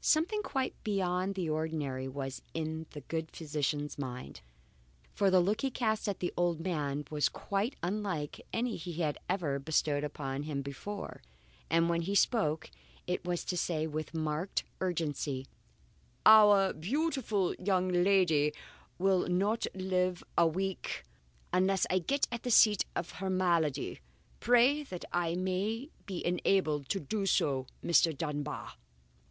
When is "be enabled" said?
26.06-26.88